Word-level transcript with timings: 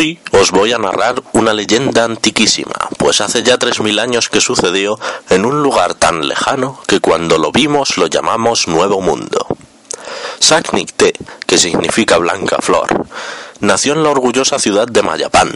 Hoy 0.00 0.18
os 0.32 0.50
voy 0.50 0.72
a 0.72 0.78
narrar 0.78 1.22
una 1.34 1.52
leyenda 1.52 2.04
antiquísima, 2.04 2.88
pues 2.96 3.20
hace 3.20 3.42
ya 3.42 3.58
3.000 3.58 4.00
años 4.00 4.30
que 4.30 4.40
sucedió 4.40 4.98
en 5.28 5.44
un 5.44 5.62
lugar 5.62 5.92
tan 5.92 6.26
lejano 6.26 6.80
que 6.86 7.00
cuando 7.00 7.36
lo 7.36 7.52
vimos 7.52 7.98
lo 7.98 8.06
llamamos 8.06 8.66
Nuevo 8.66 9.02
Mundo. 9.02 9.46
Saknikte, 10.38 11.12
que 11.46 11.58
significa 11.58 12.16
blanca 12.16 12.56
flor, 12.62 13.08
nació 13.60 13.92
en 13.92 14.02
la 14.02 14.08
orgullosa 14.08 14.58
ciudad 14.58 14.88
de 14.88 15.02
Mayapán, 15.02 15.54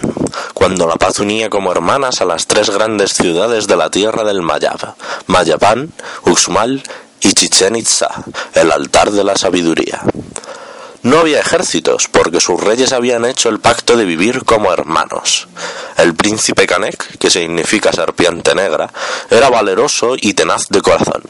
cuando 0.53 0.87
la 0.87 0.97
paz 0.97 1.20
unía 1.20 1.48
como 1.48 1.73
hermanas 1.73 2.20
a 2.20 2.27
las 2.27 2.47
tres 2.47 2.69
grandes 2.69 3.15
ciudades 3.15 3.67
de 3.67 3.77
la 3.77 3.89
tierra 3.89 4.25
del 4.25 4.42
Mayab, 4.42 4.95
Mayapán, 5.27 5.91
Uxmal 6.27 6.83
y 7.23 7.33
Chichen 7.33 7.77
Itza, 7.77 8.11
el 8.53 8.70
altar 8.70 9.11
de 9.11 9.25
la 9.25 9.37
sabiduría. 9.37 10.03
No 11.04 11.18
había 11.18 11.40
ejércitos, 11.40 12.08
porque 12.08 12.40
sus 12.40 12.58
reyes 12.58 12.94
habían 12.94 13.26
hecho 13.26 13.50
el 13.50 13.60
pacto 13.60 13.94
de 13.94 14.06
vivir 14.06 14.42
como 14.46 14.72
hermanos. 14.72 15.48
El 15.98 16.14
príncipe 16.14 16.66
Canek, 16.66 17.19
que 17.19 17.28
significa 17.28 17.92
serpiente 17.92 18.55
negra, 18.55 18.91
era 19.28 19.50
valeroso 19.50 20.16
y 20.19 20.33
tenaz 20.33 20.69
de 20.70 20.80
corazón. 20.80 21.22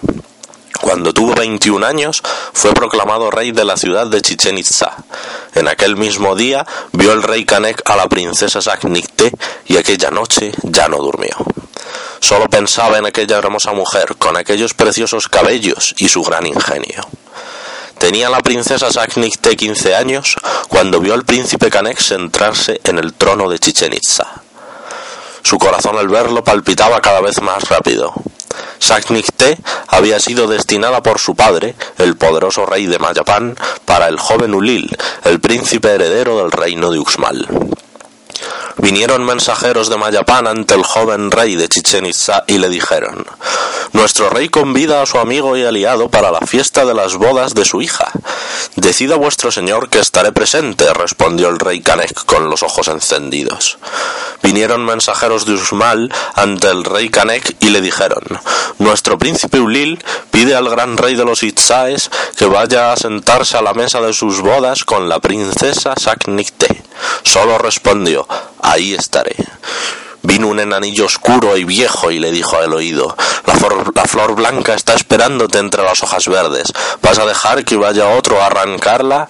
Cuando 0.81 1.13
tuvo 1.13 1.35
21 1.35 1.85
años, 1.85 2.23
fue 2.53 2.73
proclamado 2.73 3.33
rey 3.33 3.51
de 3.51 3.65
la 3.65 3.77
ciudad 3.77 4.07
de 4.07 4.23
Chichen 4.23 4.59
Itza. 4.59 4.95
En 5.57 5.67
aquel 5.67 5.97
mismo 5.97 6.37
día 6.37 6.65
vio 6.93 7.13
el 7.13 7.25
rey 7.25 7.45
Canek 7.45 7.83
a 7.91 7.97
la 7.97 8.09
princesa 8.09 8.63
Saknikte 8.63 9.33
y 9.67 9.77
aquella 9.77 10.13
noche 10.13 10.53
ya 10.63 10.87
no 10.87 10.99
durmió. 10.99 11.37
Solo 12.21 12.49
pensaba 12.49 12.99
en 12.99 13.07
aquella 13.07 13.39
hermosa 13.39 13.73
mujer 13.73 14.15
con 14.19 14.37
aquellos 14.37 14.73
preciosos 14.73 15.29
cabellos 15.29 15.97
y 15.99 16.09
su 16.09 16.23
gran 16.23 16.47
ingenio. 16.47 17.09
Tenía 17.99 18.29
la 18.29 18.41
princesa 18.41 18.93
Saknikte 18.93 19.57
15 19.57 19.95
años 19.95 20.37
cuando 20.69 21.01
vio 21.01 21.15
al 21.15 21.25
príncipe 21.25 21.71
Canek 21.71 21.99
sentarse 21.99 22.81
en 22.85 22.99
el 22.99 23.15
trono 23.15 23.49
de 23.49 23.59
Chichen 23.59 23.93
Itza. 23.93 24.43
Su 25.43 25.59
corazón 25.59 25.99
al 25.99 26.09
verlo 26.09 26.43
palpitaba 26.45 27.01
cada 27.01 27.21
vez 27.21 27.41
más 27.41 27.69
rápido. 27.69 28.13
Saknikte 28.79 29.59
había 29.89 30.21
sido 30.21 30.47
destinada 30.47 31.03
por 31.03 31.19
su 31.19 31.35
padre, 31.35 31.75
el 31.99 32.17
poderoso 32.17 32.67
rey 32.67 32.87
de 32.87 32.99
Mayapán, 32.99 33.57
para 33.85 34.09
el 34.09 34.19
joven 34.19 34.55
Ulil, 34.55 34.95
el 35.25 35.41
príncipe 35.41 35.91
heredero 35.93 36.39
del 36.39 36.53
reino 36.53 36.91
de 36.91 36.99
Uxmal. 36.99 37.49
Vinieron 38.79 39.25
mensajeros 39.25 39.89
de 39.89 39.97
Mayapán 39.97 40.47
ante 40.47 40.75
el 40.75 40.83
joven 40.83 41.31
rey 41.31 41.57
de 41.57 41.69
Chichen 41.69 42.05
Itza 42.07 42.45
y 42.47 42.59
le 42.59 42.69
dijeron: 42.69 43.25
Nuestro 43.95 44.29
rey 44.29 44.49
convida 44.49 45.01
a 45.01 45.07
su 45.07 45.19
amigo 45.19 45.57
y 45.57 45.65
aliado 45.65 46.09
para 46.09 46.33
la 46.33 46.41
fiesta 46.41 46.85
de 46.85 46.95
las 46.95 47.15
bodas 47.15 47.55
de 47.55 47.65
su 47.65 47.81
hija. 47.81 48.11
Decida 48.75 49.15
vuestro 49.15 49.53
señor 49.53 49.89
que 49.89 50.01
estaré 50.01 50.33
presente, 50.33 50.93
respondió 50.93 51.49
el 51.49 51.61
rey 51.61 51.81
Canek 51.81 52.25
con 52.25 52.51
los 52.51 52.65
ojos 52.65 52.89
encendidos. 52.89 53.79
Vinieron 54.43 54.85
mensajeros 54.85 55.47
de 55.47 55.55
Usmal 55.55 56.13
ante 56.35 56.69
el 56.69 56.83
rey 56.83 57.09
Canek 57.09 57.57
y 57.61 57.69
le 57.69 57.81
dijeron: 57.81 58.25
Nuestro 58.81 59.17
príncipe 59.17 59.61
Ulil 59.61 60.03
pide 60.33 60.57
al 60.57 60.69
gran 60.69 60.97
rey 60.97 61.15
de 61.15 61.25
los 61.25 61.45
Itzaes 61.45 62.11
que 62.37 62.47
vaya 62.47 62.93
a 62.93 62.97
sentarse 62.97 63.57
a 63.57 63.63
la 63.63 63.75
mesa 63.75 64.01
de 64.01 64.13
sus 64.13 64.41
bodas 64.41 64.85
con 64.85 65.09
la 65.09 65.21
princesa 65.21 65.95
Saknikte. 65.97 66.83
Solo 67.23 67.59
respondió: 67.59 68.27
Ahí 68.61 68.93
estaré. 68.93 69.37
Vino 70.25 70.49
un 70.49 70.59
enanillo 70.59 71.05
oscuro 71.05 71.57
y 71.57 71.65
viejo 71.65 72.11
y 72.11 72.19
le 72.19 72.31
dijo 72.31 72.57
al 72.57 72.73
oído, 72.73 73.15
la 73.47 73.55
flor, 73.55 73.93
la 73.95 74.05
flor, 74.05 74.35
blanca 74.35 74.75
está 74.75 74.95
esperándote 74.95 75.59
entre 75.59 75.83
las 75.83 76.03
hojas 76.03 76.27
verdes. 76.29 76.73
¿Vas 77.03 77.19
a 77.19 77.27
dejar 77.27 77.65
que 77.65 77.77
vaya 77.77 78.09
otro 78.09 78.41
a 78.41 78.47
arrancarla? 78.47 79.29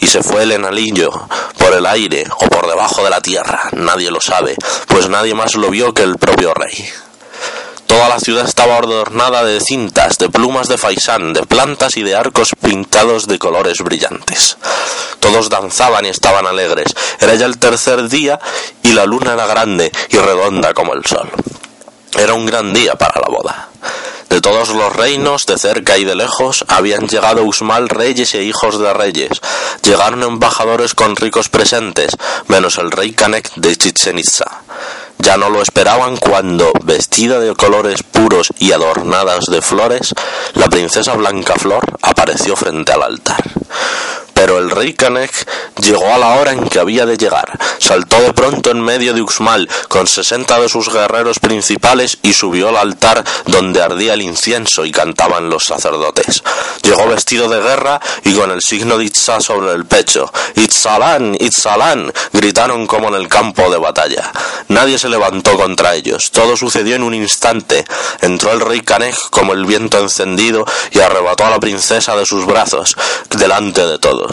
Y 0.00 0.06
se 0.06 0.22
fue 0.22 0.42
el 0.42 0.52
enanillo 0.52 1.10
por 1.56 1.72
el 1.72 1.86
aire 1.86 2.24
o 2.40 2.46
por 2.48 2.68
debajo 2.68 3.02
de 3.02 3.10
la 3.10 3.22
tierra. 3.22 3.70
Nadie 3.72 4.10
lo 4.10 4.20
sabe, 4.20 4.54
pues 4.86 5.08
nadie 5.08 5.34
más 5.34 5.54
lo 5.54 5.70
vio 5.70 5.94
que 5.94 6.02
el 6.02 6.18
propio 6.18 6.52
rey. 6.52 6.88
Toda 7.88 8.10
la 8.10 8.20
ciudad 8.20 8.46
estaba 8.46 8.76
adornada 8.76 9.44
de 9.44 9.60
cintas, 9.60 10.18
de 10.18 10.28
plumas 10.28 10.68
de 10.68 10.76
faisán, 10.76 11.32
de 11.32 11.44
plantas 11.46 11.96
y 11.96 12.02
de 12.02 12.14
arcos 12.14 12.52
pintados 12.60 13.26
de 13.26 13.38
colores 13.38 13.78
brillantes. 13.78 14.58
Todos 15.20 15.48
danzaban 15.48 16.04
y 16.04 16.10
estaban 16.10 16.46
alegres. 16.46 16.94
Era 17.18 17.34
ya 17.34 17.46
el 17.46 17.58
tercer 17.58 18.10
día 18.10 18.38
y 18.82 18.92
la 18.92 19.06
luna 19.06 19.32
era 19.32 19.46
grande 19.46 19.90
y 20.10 20.18
redonda 20.18 20.74
como 20.74 20.92
el 20.92 21.06
sol. 21.06 21.30
Era 22.16 22.34
un 22.34 22.44
gran 22.44 22.74
día 22.74 22.94
para 22.94 23.20
la 23.20 23.28
boda. 23.34 23.68
De 24.28 24.42
todos 24.42 24.68
los 24.68 24.94
reinos, 24.94 25.46
de 25.46 25.56
cerca 25.56 25.96
y 25.96 26.04
de 26.04 26.14
lejos, 26.14 26.66
habían 26.68 27.08
llegado 27.08 27.44
Usmal 27.44 27.88
reyes 27.88 28.34
e 28.34 28.42
hijos 28.42 28.78
de 28.78 28.92
reyes. 28.92 29.40
Llegaron 29.82 30.22
embajadores 30.22 30.94
con 30.94 31.16
ricos 31.16 31.48
presentes, 31.48 32.10
menos 32.48 32.76
el 32.76 32.90
rey 32.90 33.12
Canek 33.12 33.54
de 33.54 33.74
Chichen 33.74 34.18
Itza. 34.18 34.62
Ya 35.20 35.36
no 35.36 35.50
lo 35.50 35.60
esperaban 35.60 36.16
cuando, 36.16 36.72
vestida 36.84 37.38
de 37.40 37.54
colores 37.54 38.02
puros 38.02 38.52
y 38.58 38.72
adornadas 38.72 39.46
de 39.46 39.60
flores, 39.60 40.14
la 40.54 40.68
princesa 40.68 41.14
Blancaflor 41.14 41.84
apareció 42.02 42.56
frente 42.56 42.92
al 42.92 43.02
altar. 43.02 43.57
Pero 44.38 44.58
el 44.58 44.70
rey 44.70 44.94
Canek 44.94 45.32
llegó 45.80 46.14
a 46.14 46.16
la 46.16 46.36
hora 46.36 46.52
en 46.52 46.68
que 46.68 46.78
había 46.78 47.04
de 47.04 47.16
llegar. 47.16 47.58
Saltó 47.80 48.20
de 48.20 48.32
pronto 48.32 48.70
en 48.70 48.80
medio 48.80 49.12
de 49.12 49.20
Uxmal 49.20 49.68
con 49.88 50.06
sesenta 50.06 50.60
de 50.60 50.68
sus 50.68 50.92
guerreros 50.92 51.40
principales 51.40 52.18
y 52.22 52.34
subió 52.34 52.68
al 52.68 52.76
altar 52.76 53.24
donde 53.46 53.82
ardía 53.82 54.14
el 54.14 54.22
incienso 54.22 54.84
y 54.84 54.92
cantaban 54.92 55.50
los 55.50 55.64
sacerdotes. 55.64 56.44
Llegó 56.84 57.08
vestido 57.08 57.48
de 57.48 57.60
guerra 57.60 58.00
y 58.22 58.34
con 58.34 58.52
el 58.52 58.60
signo 58.62 58.96
de 58.96 59.06
Itza 59.06 59.40
sobre 59.40 59.72
el 59.72 59.86
pecho. 59.86 60.30
Itzalán, 60.54 61.36
Itzalán, 61.40 62.12
gritaron 62.32 62.86
como 62.86 63.08
en 63.08 63.14
el 63.14 63.26
campo 63.26 63.68
de 63.70 63.78
batalla. 63.78 64.30
Nadie 64.68 64.98
se 64.98 65.08
levantó 65.08 65.56
contra 65.56 65.96
ellos. 65.96 66.30
Todo 66.30 66.56
sucedió 66.56 66.94
en 66.94 67.02
un 67.02 67.14
instante. 67.14 67.84
Entró 68.20 68.52
el 68.52 68.60
rey 68.60 68.82
Canek 68.82 69.16
como 69.30 69.52
el 69.52 69.66
viento 69.66 69.98
encendido 69.98 70.64
y 70.92 71.00
arrebató 71.00 71.44
a 71.44 71.50
la 71.50 71.58
princesa 71.58 72.14
de 72.14 72.24
sus 72.24 72.46
brazos 72.46 72.96
delante 73.30 73.84
de 73.84 73.98
todos. 73.98 74.27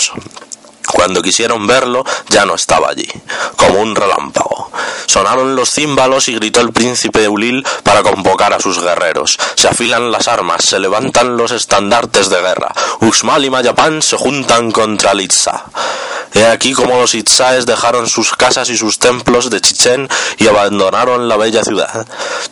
Cuando 0.91 1.21
quisieron 1.21 1.65
verlo, 1.67 2.03
ya 2.29 2.45
no 2.45 2.55
estaba 2.55 2.89
allí, 2.89 3.07
como 3.55 3.81
un 3.81 3.95
relámpago. 3.95 4.71
Sonaron 5.07 5.55
los 5.55 5.71
címbalos 5.71 6.29
y 6.29 6.35
gritó 6.35 6.61
el 6.61 6.73
príncipe 6.73 7.27
Ulil 7.27 7.65
para 7.83 8.03
convocar 8.03 8.53
a 8.53 8.59
sus 8.59 8.81
guerreros. 8.81 9.37
Se 9.55 9.67
afilan 9.67 10.11
las 10.11 10.27
armas, 10.27 10.63
se 10.63 10.79
levantan 10.79 11.37
los 11.37 11.51
estandartes 11.51 12.29
de 12.29 12.41
guerra. 12.41 12.73
Uxmal 13.01 13.45
y 13.45 13.49
Mayapán 13.49 14.01
se 14.01 14.17
juntan 14.17 14.71
contra 14.71 15.13
Litza. 15.13 15.65
He 16.33 16.45
aquí 16.45 16.73
como 16.73 16.99
los 16.99 17.15
Itzaes 17.15 17.65
dejaron 17.65 18.09
sus 18.09 18.33
casas 18.33 18.69
y 18.69 18.75
sus 18.75 18.99
templos 18.99 19.49
de 19.49 19.61
Chichen 19.61 20.09
y 20.37 20.47
abandonaron 20.47 21.29
la 21.29 21.37
bella 21.37 21.63
ciudad. 21.63 22.05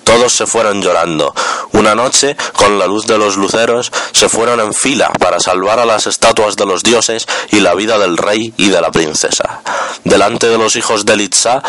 Todos 0.06 0.32
se 0.32 0.46
fueron 0.46 0.82
llorando. 0.82 1.36
Una 1.84 1.96
noche, 1.96 2.38
con 2.54 2.80
la 2.80 2.88
luz 2.88 3.06
de 3.08 3.18
los 3.18 3.36
luceros, 3.36 3.92
se 4.14 4.30
fueron 4.30 4.62
en 4.62 4.74
fila 4.74 5.12
para 5.20 5.42
salvar 5.42 5.80
a 5.80 5.86
las 5.86 6.08
estatuas 6.08 6.56
de 6.56 6.66
los 6.66 6.82
dioses 6.82 7.28
y 7.52 7.60
la 7.60 7.76
vida 7.76 8.00
del 8.00 8.16
rey 8.16 8.54
y 8.56 8.70
de 8.70 8.80
la 8.80 8.90
princesa. 8.90 9.60
Delante 10.06 10.48
de 10.48 10.58
los 10.58 10.78
hijos 10.78 11.04
de 11.04 11.18
Litza 11.18 11.62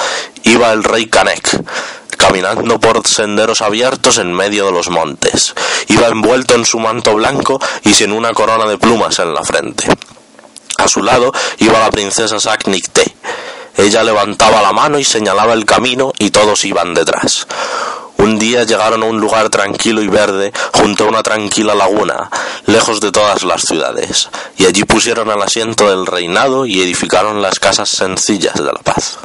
iba 0.44 0.70
el 0.70 0.84
rey 0.84 1.06
Canek, 1.06 1.60
caminando 2.16 2.78
por 2.78 3.04
senderos 3.04 3.60
abiertos 3.60 4.18
en 4.18 4.32
medio 4.32 4.66
de 4.66 4.70
los 4.70 4.88
montes. 4.88 5.52
Iba 5.88 6.06
envuelto 6.06 6.54
en 6.54 6.64
su 6.64 6.78
manto 6.78 7.14
blanco 7.14 7.60
y 7.82 7.92
sin 7.92 8.12
una 8.12 8.32
corona 8.34 8.70
de 8.70 8.78
plumas 8.78 9.18
en 9.18 9.34
la 9.34 9.42
frente. 9.42 9.88
A 10.78 10.86
su 10.86 11.02
lado 11.02 11.32
iba 11.58 11.80
la 11.80 11.90
princesa 11.90 12.38
Saknikte. 12.38 13.16
Ella 13.76 14.04
levantaba 14.04 14.62
la 14.62 14.72
mano 14.72 14.96
y 15.00 15.02
señalaba 15.02 15.54
el 15.54 15.64
camino 15.64 16.12
y 16.20 16.30
todos 16.30 16.64
iban 16.64 16.94
detrás. 16.94 17.48
Un 18.24 18.38
día 18.38 18.64
llegaron 18.64 19.02
a 19.02 19.04
un 19.04 19.20
lugar 19.20 19.50
tranquilo 19.50 20.00
y 20.00 20.08
verde, 20.08 20.50
junto 20.72 21.04
a 21.04 21.08
una 21.08 21.22
tranquila 21.22 21.74
laguna, 21.74 22.30
lejos 22.64 22.98
de 22.98 23.12
todas 23.12 23.44
las 23.44 23.60
ciudades, 23.60 24.30
y 24.56 24.64
allí 24.64 24.82
pusieron 24.84 25.28
el 25.28 25.42
asiento 25.42 25.90
del 25.90 26.06
reinado 26.06 26.64
y 26.64 26.80
edificaron 26.80 27.42
las 27.42 27.60
casas 27.60 27.90
sencillas 27.90 28.54
de 28.54 28.64
la 28.64 28.80
paz. 28.82 29.18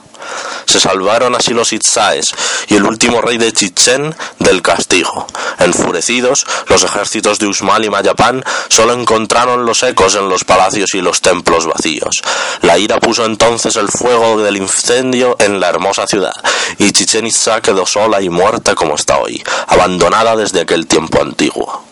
Salvaron 0.80 1.36
así 1.36 1.54
los 1.54 1.74
Itzaes 1.74 2.34
y 2.68 2.76
el 2.76 2.84
último 2.84 3.22
rey 3.22 3.38
de 3.38 3.52
Chichen 3.52 4.16
del 4.40 4.62
castigo. 4.62 5.28
Enfurecidos, 5.60 6.46
los 6.70 6.84
ejércitos 6.84 7.38
de 7.38 7.48
Usmal 7.48 7.86
y 7.86 7.90
Mayapán 7.90 8.44
solo 8.70 8.94
encontraron 8.94 9.66
los 9.66 9.84
ecos 9.84 10.16
en 10.16 10.30
los 10.30 10.46
palacios 10.46 10.94
y 10.94 11.02
los 11.02 11.22
templos 11.22 11.68
vacíos. 11.68 12.22
La 12.62 12.78
ira 12.78 13.00
puso 13.00 13.26
entonces 13.26 13.76
el 13.76 13.90
fuego 13.90 14.42
del 14.42 14.58
incendio 14.58 15.36
en 15.40 15.60
la 15.60 15.70
hermosa 15.70 16.08
ciudad, 16.08 16.34
y 16.78 16.92
Chichen 16.92 17.28
Itza 17.28 17.62
quedó 17.62 17.86
sola 17.86 18.22
y 18.22 18.30
muerta 18.30 18.74
como 18.74 18.96
está 18.96 19.18
hoy, 19.18 19.44
abandonada 19.68 20.36
desde 20.36 20.62
aquel 20.62 20.88
tiempo 20.88 21.22
antiguo. 21.22 21.90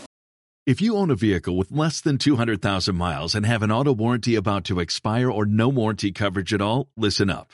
If 0.68 0.82
you 0.82 0.98
own 0.98 1.10
a 1.10 1.16
vehicle 1.16 1.56
with 1.56 1.72
less 1.72 2.02
than 2.02 2.18
200,000 2.18 2.94
miles 2.94 3.36
and 3.36 3.46
have 3.46 3.64
an 3.64 3.72
auto 3.72 3.94
warranty 3.94 4.36
about 4.36 4.66
to 4.66 4.82
expire 4.82 5.32
or 5.32 5.46
no 5.46 5.70
warranty 5.70 6.12
coverage 6.12 6.54
at 6.54 6.62
all, 6.62 6.90
listen 6.98 7.30
up. 7.30 7.54